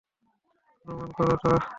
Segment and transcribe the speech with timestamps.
[0.85, 1.51] অনুমান কর তো।